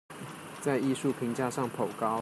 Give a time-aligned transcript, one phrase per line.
[0.61, 2.19] 在藝術評價上頗高